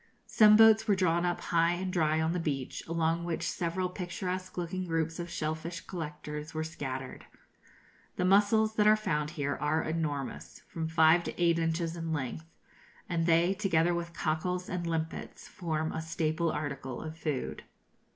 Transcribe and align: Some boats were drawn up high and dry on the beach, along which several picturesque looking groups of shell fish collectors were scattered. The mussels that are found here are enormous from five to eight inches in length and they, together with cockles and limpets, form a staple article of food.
Some 0.25 0.55
boats 0.57 0.87
were 0.87 0.95
drawn 0.95 1.27
up 1.27 1.39
high 1.41 1.73
and 1.73 1.93
dry 1.93 2.19
on 2.19 2.31
the 2.31 2.39
beach, 2.39 2.81
along 2.87 3.23
which 3.23 3.47
several 3.47 3.87
picturesque 3.87 4.57
looking 4.57 4.83
groups 4.85 5.19
of 5.19 5.29
shell 5.29 5.53
fish 5.53 5.81
collectors 5.81 6.55
were 6.55 6.63
scattered. 6.63 7.27
The 8.15 8.25
mussels 8.25 8.73
that 8.77 8.87
are 8.87 8.95
found 8.95 9.29
here 9.37 9.55
are 9.61 9.83
enormous 9.83 10.63
from 10.67 10.87
five 10.87 11.23
to 11.25 11.39
eight 11.39 11.59
inches 11.59 11.95
in 11.95 12.11
length 12.11 12.47
and 13.07 13.27
they, 13.27 13.53
together 13.53 13.93
with 13.93 14.11
cockles 14.11 14.69
and 14.69 14.87
limpets, 14.87 15.47
form 15.47 15.91
a 15.91 16.01
staple 16.01 16.51
article 16.51 16.99
of 16.99 17.15
food. 17.15 17.63